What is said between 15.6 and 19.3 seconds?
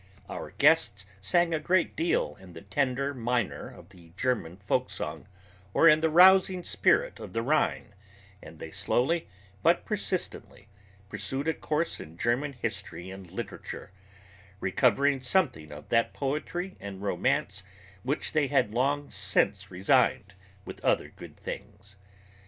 of that poetry and romance which they had long